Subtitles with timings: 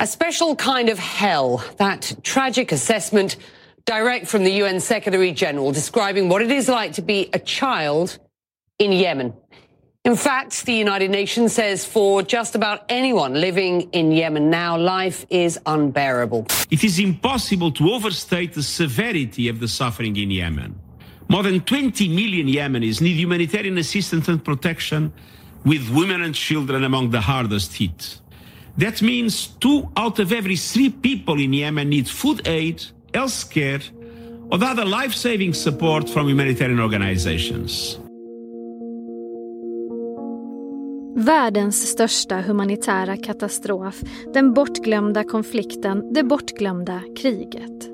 [0.00, 3.36] A special kind of hell, that tragic assessment
[3.84, 8.18] direct from the UN Secretary General describing what it is like to be a child
[8.78, 9.34] in Yemen.
[10.06, 15.26] In fact, the United Nations says for just about anyone living in Yemen now, life
[15.28, 16.46] is unbearable.
[16.70, 20.80] It is impossible to overstate the severity of the suffering in Yemen.
[21.28, 25.12] More than 20 million Yemenis need humanitarian assistance and protection,
[25.66, 28.18] with women and children among the hardest hit.
[28.78, 32.80] That means two out of every three people in Yemen need food aid,
[33.14, 33.80] health care,
[34.50, 37.98] or other life saving support from humanitarian organizations.
[41.16, 44.00] Världens största humanitära katastrof,
[44.34, 47.90] den bortglömda konflikten, det bortglömda kriget.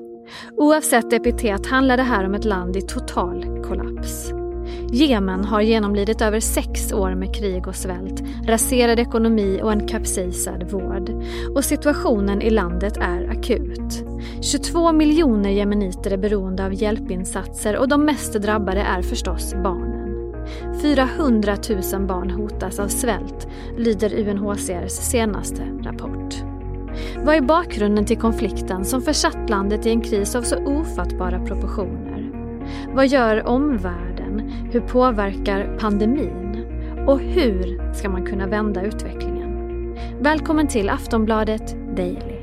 [0.57, 4.31] Oavsett epitet handlar det här om ett land i total kollaps.
[4.91, 10.71] Jemen har genomlidit över sex år med krig och svält, raserad ekonomi och en kapsejsad
[10.71, 11.11] vård.
[11.55, 14.03] Och situationen i landet är akut.
[14.41, 20.07] 22 miljoner jemeniter är beroende av hjälpinsatser och de mest drabbade är förstås barnen.
[20.81, 21.57] 400
[21.93, 26.35] 000 barn hotas av svält, lyder UNHCRs senaste rapport.
[27.17, 32.31] Vad är bakgrunden till konflikten som försatt landet i en kris av så ofattbara proportioner?
[32.93, 34.06] Vad gör omvärlden?
[34.71, 36.65] Hur påverkar pandemin?
[37.07, 39.47] Och hur ska man kunna vända utvecklingen?
[40.19, 42.37] Välkommen till Aftonbladet Daily.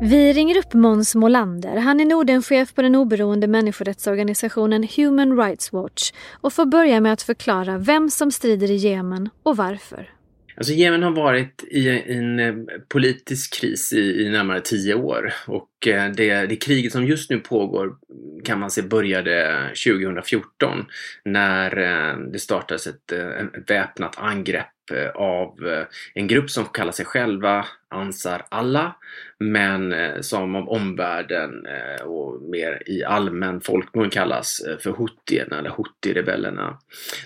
[0.00, 1.76] Vi ringer upp Måns Molander.
[1.76, 7.22] Han är Nordenchef på den oberoende människorättsorganisationen Human Rights Watch och får börja med att
[7.22, 10.17] förklara vem som strider i Jemen och varför.
[10.58, 12.54] Alltså Jemen har varit i en eh,
[12.88, 17.38] politisk kris i, i närmare tio år och eh, det, det kriget som just nu
[17.40, 17.96] pågår
[18.44, 20.86] kan man se började 2014
[21.24, 26.92] när eh, det startades ett, eh, ett väpnat angrepp eh, av en grupp som kallar
[26.92, 28.92] sig själva Ansar Allah
[29.38, 31.66] men som av omvärlden
[32.04, 36.76] och mer i allmän folkmun kallas för Houtierna eller Houthi-rebellerna.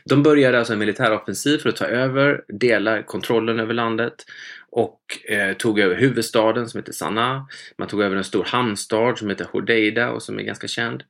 [0.05, 4.15] De började alltså en militäroffensiv för att ta över delar, kontrollen över landet
[4.73, 7.47] och eh, tog över huvudstaden som heter Sanaa.
[7.79, 11.03] Man tog över en stor hamnstad som heter Hodeida och som är ganska känd.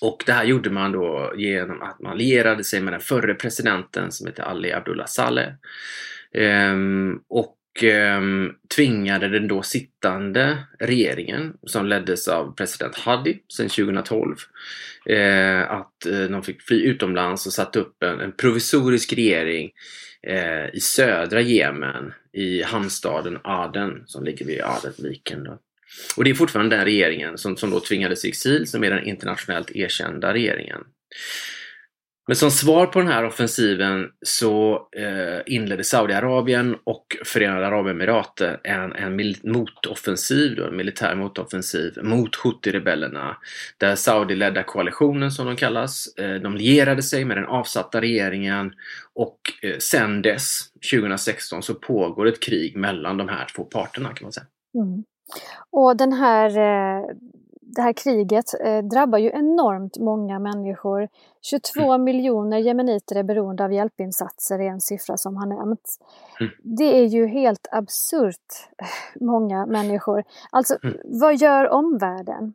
[0.00, 4.12] Och det här gjorde man då genom att man lierade sig med den förre presidenten
[4.12, 5.48] som heter Ali Abdullah Saleh.
[6.34, 14.36] Ehm, och ehm, tvingade den då sittande regeringen som leddes av president Hadi sedan 2012
[15.06, 19.70] eh, att eh, de fick fly utomlands och satte upp en, en provisorisk regering
[20.26, 25.44] eh, i södra Jemen i hamnstaden Aden som ligger vid Adenviken.
[25.44, 25.58] Då.
[26.16, 29.04] Och det är fortfarande den regeringen som, som då tvingades i exil som är den
[29.04, 30.84] internationellt erkända regeringen.
[32.26, 38.92] Men som svar på den här offensiven så eh, inledde Saudiarabien och Förenade Arabemiraten en,
[38.92, 43.36] en motoffensiv, då, en militär motoffensiv mot Houthi-rebellerna.
[43.78, 48.72] Där Saudi-ledda koalitionen som de kallas, eh, de lierade sig med den avsatta regeringen
[49.14, 50.60] och eh, sen dess,
[50.92, 54.46] 2016, så pågår ett krig mellan de här två parterna kan man säga.
[54.74, 55.04] Mm.
[55.70, 57.04] Och den här, eh,
[57.76, 61.08] det här kriget eh, drabbar ju enormt många människor.
[61.42, 62.04] 22 mm.
[62.04, 65.98] miljoner jemeniter är beroende av hjälpinsatser, är en siffra som har nämnts.
[66.40, 66.52] Mm.
[66.62, 68.86] Det är ju helt absurt eh,
[69.20, 70.24] många människor.
[70.50, 70.96] Alltså, mm.
[71.04, 72.54] vad gör omvärlden?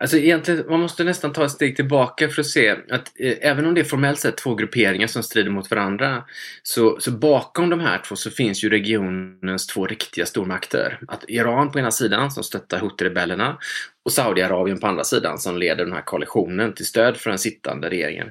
[0.00, 3.66] Alltså egentligen, man måste nästan ta ett steg tillbaka för att se att eh, även
[3.66, 6.24] om det är formellt sett två grupperingar som strider mot varandra
[6.62, 11.00] så, så bakom de här två så finns ju regionens två riktiga stormakter.
[11.08, 13.56] Att Iran på ena sidan som stöttar Houthi-rebellerna
[14.04, 17.90] och Saudiarabien på andra sidan som leder den här koalitionen till stöd för den sittande
[17.90, 18.28] regeringen.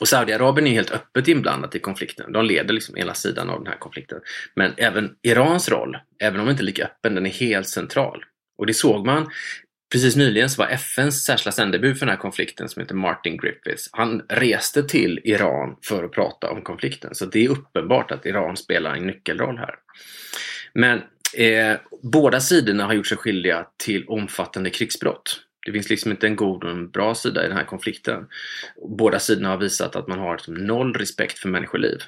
[0.00, 2.32] Och Saudiarabien är helt öppet inblandat i konflikten.
[2.32, 4.20] De leder liksom ena sidan av den här konflikten.
[4.54, 8.24] Men även Irans roll, även om den inte är lika öppen, den är helt central.
[8.58, 9.28] Och det såg man
[9.92, 13.88] Precis nyligen så var FNs särskilda sändebud för den här konflikten som heter Martin Griffiths.
[13.92, 17.14] Han reste till Iran för att prata om konflikten.
[17.14, 19.74] Så det är uppenbart att Iran spelar en nyckelroll här.
[20.72, 21.02] Men
[21.34, 25.40] eh, båda sidorna har gjort sig skyldiga till omfattande krigsbrott.
[25.66, 28.26] Det finns liksom inte en god och en bra sida i den här konflikten.
[28.98, 31.98] Båda sidorna har visat att man har liksom noll respekt för människoliv.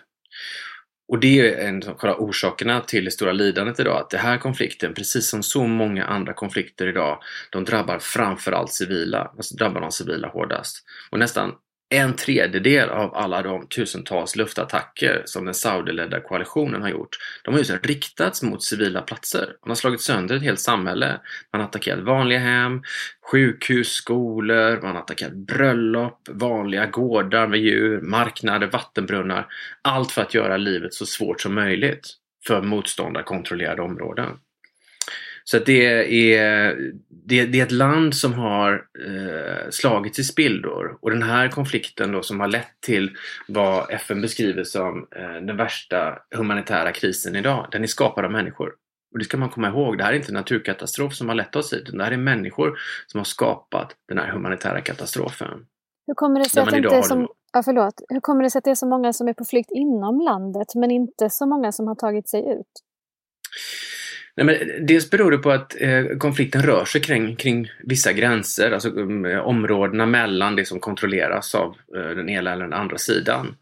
[1.10, 4.94] Och det är en av orsakerna till det stora lidandet idag, att den här konflikten,
[4.94, 7.18] precis som så många andra konflikter idag,
[7.50, 10.84] de drabbar framförallt civila, alltså drabbar de civila hårdast.
[11.10, 11.52] Och nästan
[11.92, 17.58] en tredjedel av alla de tusentals luftattacker som den Saudiledda koalitionen har gjort, de har
[17.58, 19.46] just riktats mot civila platser.
[19.62, 21.20] Man har slagit sönder ett helt samhälle.
[21.52, 22.82] Man har attackerat vanliga hem,
[23.30, 29.46] sjukhus, skolor, man har attackerat bröllop, vanliga gårdar med djur, marknader, vattenbrunnar.
[29.82, 32.08] Allt för att göra livet så svårt som möjligt
[32.46, 34.38] för motståndarkontrollerade områden.
[35.44, 35.86] Så att det,
[36.34, 36.76] är,
[37.26, 38.72] det, det, är ett land som har
[39.06, 43.10] eh, slagits i spillror och den här konflikten då som har lett till
[43.48, 48.72] vad FN beskriver som eh, den värsta humanitära krisen idag, den är skapad av människor.
[49.12, 51.56] Och det ska man komma ihåg, det här är inte en naturkatastrof som har lett
[51.56, 55.66] oss hit, det här är människor som har skapat den här humanitära katastrofen.
[56.06, 57.94] Hur kommer det sig, att inte som, ja, förlåt.
[58.08, 60.74] Hur kommer det sig att det är så många som är på flykt inom landet
[60.74, 62.72] men inte så många som har tagit sig ut?
[64.36, 68.70] Nej, men dels beror det på att eh, konflikten rör sig kring, kring vissa gränser,
[68.70, 73.56] alltså um, områdena mellan det som kontrolleras av uh, den ena eller den andra sidan.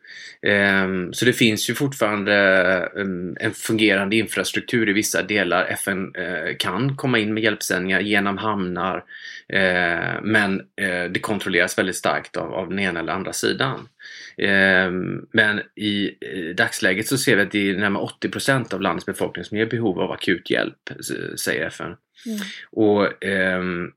[0.83, 5.65] Um, så det finns ju fortfarande um, en fungerande infrastruktur i vissa delar.
[5.65, 9.05] FN uh, eh, kan komma in med hjälpsändningar genom hamnar
[9.53, 13.89] eh, men eh, det kontrolleras väldigt starkt av, av den ena eller andra sidan.
[14.37, 16.15] Ehm, men i
[16.57, 19.63] dagsläget så ser vi att det är närmare 80 procent av landets befolkning som är
[19.63, 20.91] i behov av akut hjälp,
[21.37, 21.97] säger FN.
[22.27, 22.39] Mm.
[22.71, 23.93] Och ehm,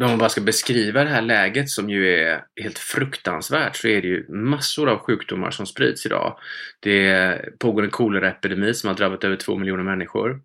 [0.00, 4.02] om man bara ska beskriva det här läget som ju är helt fruktansvärt så är
[4.02, 6.38] det ju massor av sjukdomar som sprids idag.
[6.80, 10.40] Det pågår en koleraepidemi som har drabbat över två miljoner människor.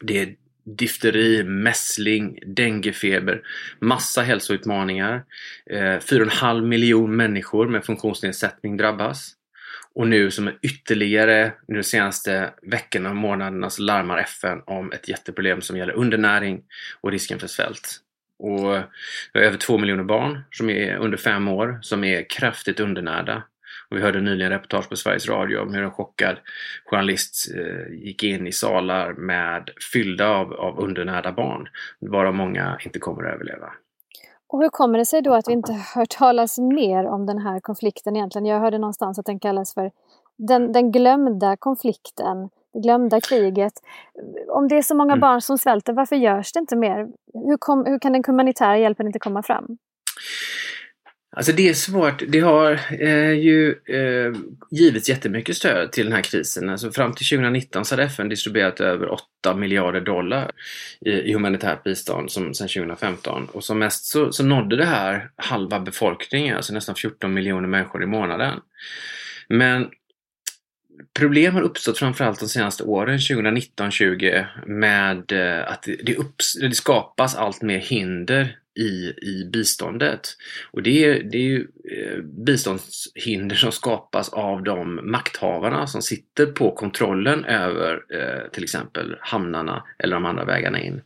[0.00, 3.42] Det är difteri, mässling, denguefeber,
[3.78, 5.24] massa hälsoutmaningar.
[5.70, 9.32] Eh, 4,5 miljon människor med funktionsnedsättning drabbas.
[9.94, 15.08] Och nu som ytterligare, nu de senaste veckorna och månaderna så larmar FN om ett
[15.08, 16.62] jätteproblem som gäller undernäring
[17.00, 18.00] och risken för svält.
[18.38, 18.74] Och
[19.32, 23.42] vi har över två miljoner barn som är under fem år som är kraftigt undernärda.
[23.90, 26.36] Och vi hörde nyligen reportage på Sveriges Radio om hur en chockad
[26.84, 31.68] journalist eh, gick in i salar med fyllda av, av undernärda barn,
[32.00, 33.72] varav många inte kommer att överleva.
[34.46, 37.60] Och hur kommer det sig då att vi inte hört talas mer om den här
[37.60, 38.46] konflikten egentligen?
[38.46, 39.90] Jag hörde någonstans att den kallas för
[40.36, 43.72] den, den glömda konflikten, det glömda kriget.
[44.48, 45.20] Om det är så många mm.
[45.20, 47.08] barn som svälter, varför görs det inte mer?
[47.34, 49.78] Hur, kom, hur kan den humanitära hjälpen inte komma fram?
[51.36, 52.22] Alltså det är svårt.
[52.28, 54.40] Det har eh, ju eh,
[54.70, 56.70] givits jättemycket stöd till den här krisen.
[56.70, 60.50] Alltså fram till 2019 så hade FN distribuerat över 8 miljarder dollar
[61.00, 63.48] i, i humanitärt bistånd som, sedan 2015.
[63.52, 68.02] Och som mest så, så nådde det här halva befolkningen, alltså nästan 14 miljoner människor
[68.02, 68.60] i månaden.
[69.48, 69.88] Men
[71.18, 76.74] problem har uppstått framförallt de senaste åren, 2019-20, med eh, att det, det, upps, det
[76.74, 80.36] skapas allt mer hinder i, i biståndet.
[80.70, 86.46] Och det är, det är ju eh, biståndshinder som skapas av de makthavarna som sitter
[86.46, 91.00] på kontrollen över eh, till exempel hamnarna eller de andra vägarna in.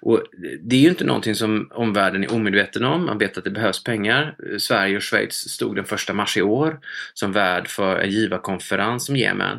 [0.00, 0.22] Och
[0.60, 3.06] det är ju inte någonting som omvärlden är omedveten om.
[3.06, 4.36] Man vet att det behövs pengar.
[4.58, 6.80] Sverige och Schweiz stod den 1 mars i år
[7.14, 9.56] som värd för en givarkonferens om Jemen.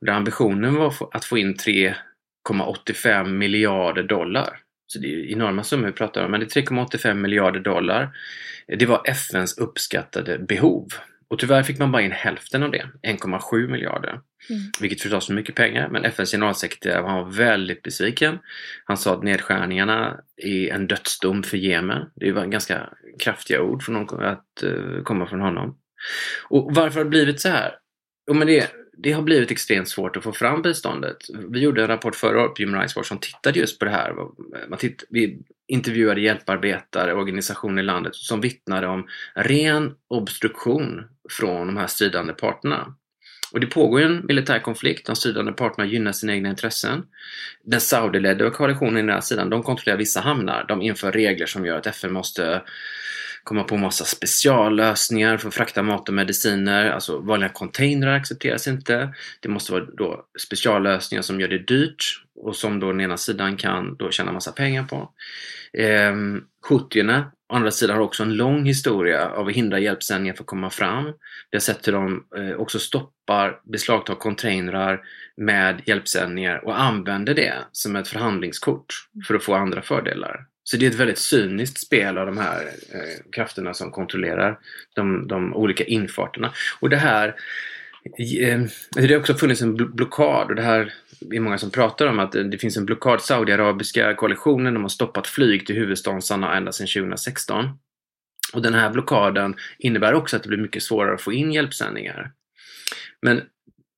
[0.00, 4.65] Och där ambitionen var att få in 3,85 miljarder dollar.
[4.86, 8.16] Så det är enorma summor vi pratar om, men det är 3,85 miljarder dollar.
[8.78, 10.88] Det var FNs uppskattade behov.
[11.28, 14.10] Och tyvärr fick man bara in hälften av det, 1,7 miljarder.
[14.10, 14.62] Mm.
[14.80, 18.38] Vilket förstås är mycket pengar, men FNs generalsekreterare var väldigt besviken.
[18.84, 22.10] Han sa att nedskärningarna är en dödsdom för Jemen.
[22.14, 25.78] Det var ganska kraftiga ord från någon, att uh, komma från honom.
[26.48, 27.74] Och varför har det blivit så här?
[28.28, 31.16] Jo, men det, det har blivit extremt svårt att få fram biståndet.
[31.48, 33.90] Vi gjorde en rapport förra året på Human Rights Watch som tittade just på det
[33.90, 34.14] här.
[34.68, 41.66] Man titt, vi intervjuade hjälparbetare och organisationer i landet som vittnade om ren obstruktion från
[41.66, 42.94] de här stridande parterna.
[43.52, 47.02] Och det pågår ju en militär konflikt, de stridande parterna gynnar sina egna intressen.
[47.64, 50.64] Den Saudiledda koalitionen i den här sidan, de kontrollerar vissa hamnar.
[50.68, 52.62] De inför regler som gör att FN måste
[53.46, 56.90] komma på massa speciallösningar för att frakta mat och mediciner.
[56.90, 59.14] Alltså vanliga containrar accepteras inte.
[59.40, 63.56] Det måste vara då speciallösningar som gör det dyrt och som då den ena sidan
[63.56, 65.10] kan då tjäna massa pengar på.
[65.72, 66.14] Eh,
[66.68, 70.46] Houthierna å andra sidan har också en lång historia av att hindra hjälpsändningar för att
[70.46, 71.04] komma fram.
[71.50, 75.00] Vi har sett hur de eh, också stoppar, beslagtar containrar
[75.36, 78.94] med hjälpsändningar och använder det som ett förhandlingskort
[79.26, 80.46] för att få andra fördelar.
[80.70, 84.58] Så det är ett väldigt cyniskt spel av de här eh, krafterna som kontrollerar
[84.94, 86.52] de, de olika infarterna.
[86.80, 87.28] Och det här
[88.40, 88.60] eh,
[88.94, 90.94] det har också funnits en blockad och det här
[91.30, 93.22] är många som pratar om att det finns en blockad.
[93.22, 97.78] Saudiarabiska koalitionen de har stoppat flyg till huvudstaden Sanaa ända sedan 2016.
[98.52, 102.32] Och den här blockaden innebär också att det blir mycket svårare att få in hjälpsändningar.
[103.22, 103.42] Men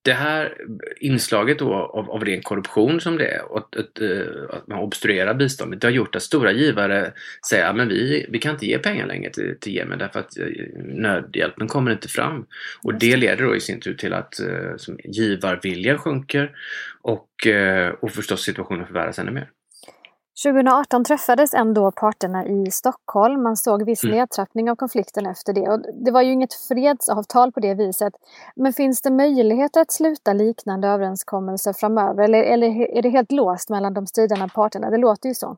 [0.02, 0.54] det här
[1.00, 4.78] inslaget då av, av ren korruption som det är och att, att, eh, att man
[4.78, 7.12] obstruerar biståndet, det har gjort att stora givare
[7.48, 10.46] säger att vi, vi kan inte ge pengar längre till, till Jemen därför att eh,
[10.84, 12.46] nödhjälpen kommer inte fram.
[12.82, 16.50] Och det leder då i sin tur till att eh, som givarviljan sjunker
[17.02, 17.28] och,
[18.00, 19.50] och förstås situationen förvärras ännu mer.
[20.42, 23.42] 2018 träffades ändå parterna i Stockholm.
[23.42, 24.16] Man såg viss mm.
[24.16, 25.68] nedtrappning av konflikten efter det.
[25.68, 28.12] Och det var ju inget fredsavtal på det viset.
[28.56, 32.24] Men finns det möjligheter att sluta liknande överenskommelser framöver?
[32.24, 34.90] Eller, eller är det helt låst mellan de stridande parterna?
[34.90, 35.56] Det låter ju så.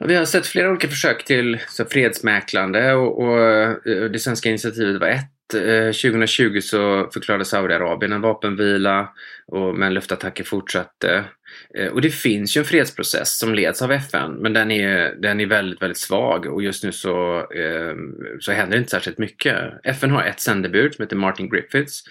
[0.00, 5.00] Vi har sett flera olika försök till så fredsmäklande och, och eh, det svenska initiativet
[5.00, 9.08] var ett 2020 eh, så förklarade Saudiarabien en vapenvila
[9.46, 11.24] och, men luftattacker fortsatte.
[11.74, 15.40] Eh, och det finns ju en fredsprocess som leds av FN men den är, den
[15.40, 19.56] är väldigt, väldigt svag och just nu så, ehm, så händer inte särskilt mycket.
[19.84, 22.04] FN har ett sändebud som heter Martin Griffiths.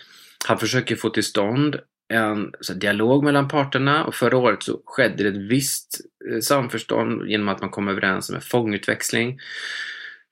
[0.48, 5.30] Han försöker få till stånd en dialog mellan parterna och förra året så skedde det
[5.30, 6.01] ett visst
[6.32, 9.39] eh, samförstånd genom att man kom överens om en fångutväxling.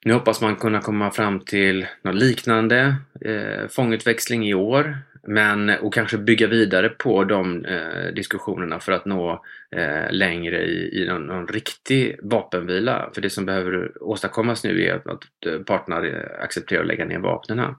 [0.04, 4.98] Nu hoppas man kunna komma fram till något liknande eh, fångutväxling i år.
[5.26, 11.02] Men, och kanske bygga vidare på de eh, diskussionerna för att nå eh, längre i,
[11.02, 13.10] i någon, någon, riktig vapenvila.
[13.14, 16.02] För det som behöver åstadkommas nu är att, att eh, parterna
[16.40, 17.74] accepterar att lägga ner vapnen.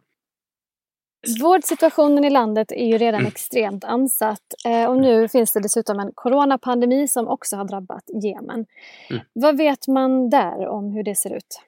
[1.42, 3.28] Vårdsituationen i landet är ju redan mm.
[3.28, 8.66] extremt ansatt eh, och nu finns det dessutom en coronapandemi som också har drabbat Jemen.
[9.10, 9.22] Mm.
[9.34, 11.62] Vad vet man där om hur det ser ut?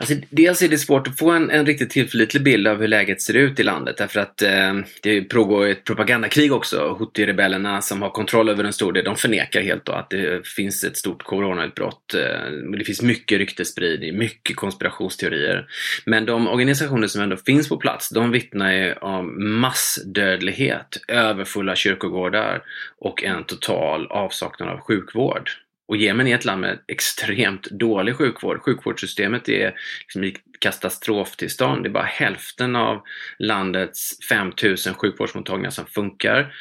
[0.00, 3.22] Alltså, dels är det svårt att få en, en riktigt tillförlitlig bild av hur läget
[3.22, 6.96] ser ut i landet därför att eh, det pågår ett propagandakrig också.
[6.98, 10.84] Houthi-rebellerna som har kontroll över en stor del, de förnekar helt då att det finns
[10.84, 12.14] ett stort coronautbrott.
[12.14, 15.66] Eh, det finns mycket ryktesspridning, mycket konspirationsteorier.
[16.06, 22.62] Men de organisationer som ändå finns på plats, de vittnar ju om massdödlighet, överfulla kyrkogårdar
[22.98, 25.50] och en total avsaknad av sjukvård.
[25.86, 28.62] Och Jemen är ett land med extremt dålig sjukvård.
[28.62, 31.82] Sjukvårdssystemet är liksom i katastroftillstånd.
[31.82, 33.02] Det är bara hälften av
[33.38, 36.54] landets 5000 sjukvårdsmottagningar som funkar.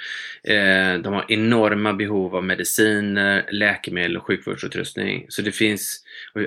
[0.43, 5.25] Eh, de har enorma behov av mediciner, läkemedel och sjukvårdsutrustning.
[5.29, 6.03] Så det finns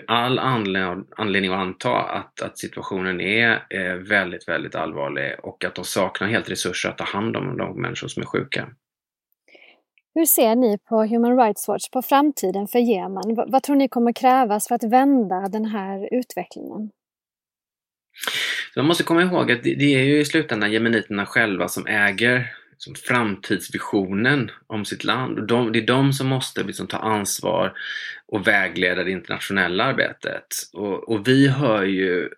[0.06, 5.84] all anledning att anta att, att situationen är eh, väldigt, väldigt allvarlig och att de
[5.84, 8.68] saknar helt resurser att ta hand om de människor som är sjuka.
[10.16, 13.34] Hur ser ni på Human Rights Watch på framtiden för Jemen?
[13.48, 16.90] Vad tror ni kommer krävas för att vända den här utvecklingen?
[18.76, 22.94] man måste komma ihåg att det är ju i slutändan jemeniterna själva som äger liksom
[22.94, 25.48] framtidsvisionen om sitt land.
[25.48, 27.72] De, det är de som måste liksom ta ansvar
[28.26, 30.46] och vägleda det internationella arbetet.
[30.72, 32.30] Och, och vi hör ju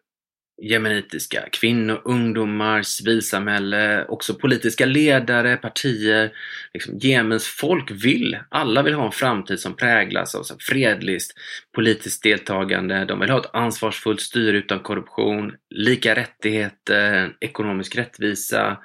[0.62, 6.32] jemenitiska kvinnor, ungdomar, civilsamhälle, också politiska ledare, partier.
[6.74, 11.34] Liksom, Jemens folk vill, alla vill ha en framtid som präglas av fredligt
[11.74, 13.04] politiskt deltagande.
[13.04, 18.78] De vill ha ett ansvarsfullt styre utan korruption, lika rättigheter, ekonomisk rättvisa.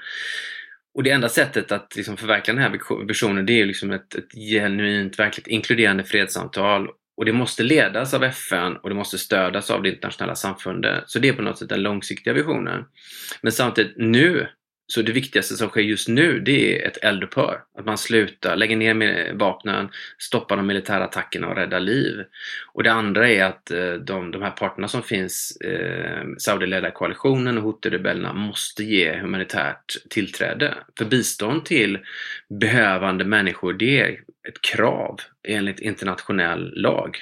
[0.95, 4.31] Och det enda sättet att liksom förverkliga den här visionen det är liksom ett, ett
[4.31, 9.83] genuint, verkligt inkluderande fredssamtal och det måste ledas av FN och det måste stödas av
[9.83, 11.03] det internationella samfundet.
[11.07, 12.85] Så det är på något sätt den långsiktiga visionen.
[13.41, 14.47] Men samtidigt nu,
[14.87, 17.61] så det viktigaste som sker just nu det är ett eldupphör.
[17.77, 22.23] Att man slutar, lägger ner vapnen, stoppar de militära attackerna och räddar liv.
[22.73, 27.57] Och det andra är att eh, de, de här parterna som finns, eh, Saudiledda koalitionen
[27.57, 30.73] och Houthi-rebellerna måste ge humanitärt tillträde.
[30.97, 31.99] För bistånd till
[32.59, 34.11] behövande människor det är
[34.47, 37.17] ett krav enligt internationell lag.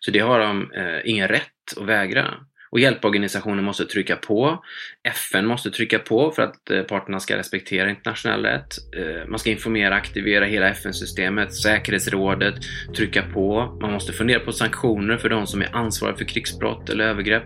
[0.00, 1.42] Så det har de eh, ingen rätt
[1.76, 2.34] att vägra.
[2.70, 4.64] Och hjälporganisationer måste trycka på.
[5.08, 8.74] FN måste trycka på för att eh, parterna ska respektera internationell rätt.
[8.96, 12.54] Eh, man ska informera, aktivera hela FN-systemet, säkerhetsrådet,
[12.96, 13.78] trycka på.
[13.80, 17.44] Man måste fundera på sanktioner för de som är ansvariga för krigsbrott eller övergrepp.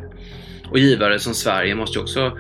[0.71, 2.39] Och givare som Sverige måste också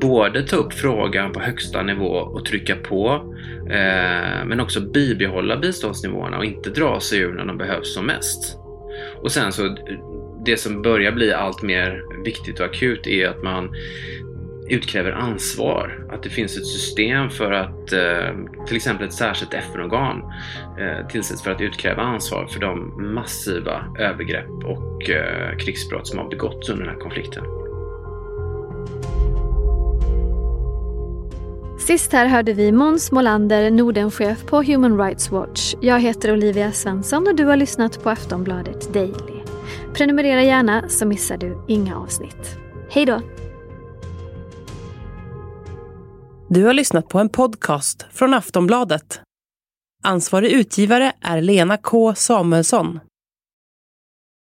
[0.00, 3.34] både ta upp frågan på högsta nivå och trycka på,
[3.70, 8.56] eh, men också bibehålla biståndsnivåerna och inte dra sig ur när de behövs som mest.
[9.22, 9.74] Och sen så, eh,
[10.48, 13.70] det som börjar bli allt mer viktigt och akut är att man
[14.68, 16.06] utkräver ansvar.
[16.10, 20.22] Att det finns ett system för att eh, till exempel ett särskilt FN-organ
[20.78, 26.28] eh, tillsätts för att utkräva ansvar för de massiva övergrepp och eh, krigsbrott som har
[26.28, 27.44] begåtts under den här konflikten.
[31.78, 35.74] Sist här hörde vi Måns Molander, Nordenchef på Human Rights Watch.
[35.80, 39.37] Jag heter Olivia Svensson och du har lyssnat på Aftonbladet Daily.
[39.94, 42.58] Prenumerera gärna så missar du inga avsnitt.
[42.90, 43.20] Hej då!
[46.50, 49.20] Du har lyssnat på en podcast från Aftonbladet.
[50.04, 53.00] Ansvarig utgivare är Lena K Samuelsson.